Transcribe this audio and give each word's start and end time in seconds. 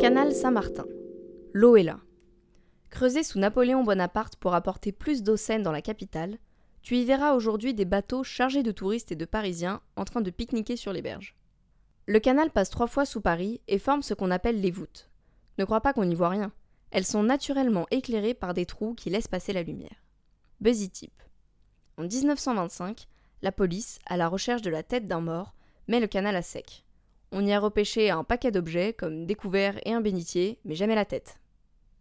Canal 0.00 0.34
Saint-Martin. 0.34 0.84
L'eau 1.54 1.76
est 1.76 1.82
là. 1.82 2.00
Creusé 2.90 3.22
sous 3.22 3.38
Napoléon 3.38 3.82
Bonaparte 3.82 4.36
pour 4.36 4.54
apporter 4.54 4.92
plus 4.92 5.22
d'eau 5.22 5.38
saine 5.38 5.62
dans 5.62 5.72
la 5.72 5.80
capitale, 5.80 6.38
tu 6.82 6.96
y 6.96 7.04
verras 7.06 7.32
aujourd'hui 7.32 7.72
des 7.72 7.86
bateaux 7.86 8.22
chargés 8.22 8.62
de 8.62 8.72
touristes 8.72 9.10
et 9.10 9.16
de 9.16 9.24
Parisiens 9.24 9.80
en 9.96 10.04
train 10.04 10.20
de 10.20 10.30
pique-niquer 10.30 10.76
sur 10.76 10.92
les 10.92 11.00
berges. 11.00 11.34
Le 12.04 12.20
canal 12.20 12.50
passe 12.50 12.68
trois 12.68 12.86
fois 12.86 13.06
sous 13.06 13.22
Paris 13.22 13.62
et 13.68 13.78
forme 13.78 14.02
ce 14.02 14.12
qu'on 14.12 14.30
appelle 14.30 14.60
les 14.60 14.70
voûtes. 14.70 15.10
Ne 15.58 15.64
crois 15.64 15.80
pas 15.80 15.94
qu'on 15.94 16.04
n'y 16.04 16.14
voit 16.14 16.28
rien. 16.28 16.52
Elles 16.90 17.06
sont 17.06 17.22
naturellement 17.22 17.86
éclairées 17.90 18.34
par 18.34 18.52
des 18.52 18.66
trous 18.66 18.94
qui 18.94 19.08
laissent 19.08 19.28
passer 19.28 19.54
la 19.54 19.62
lumière. 19.62 20.04
Busy 20.60 20.90
tip. 20.90 21.22
En 21.96 22.02
1925, 22.02 23.08
la 23.40 23.50
police, 23.50 23.98
à 24.04 24.18
la 24.18 24.28
recherche 24.28 24.62
de 24.62 24.70
la 24.70 24.82
tête 24.82 25.06
d'un 25.06 25.20
mort, 25.20 25.54
met 25.88 26.00
le 26.00 26.06
canal 26.06 26.36
à 26.36 26.42
sec. 26.42 26.85
On 27.32 27.44
y 27.44 27.52
a 27.52 27.60
repêché 27.60 28.10
un 28.10 28.24
paquet 28.24 28.50
d'objets 28.50 28.92
comme 28.92 29.26
des 29.26 29.34
et 29.84 29.92
un 29.92 30.00
bénitier, 30.00 30.58
mais 30.64 30.74
jamais 30.74 30.94
la 30.94 31.04
tête. 31.04 31.38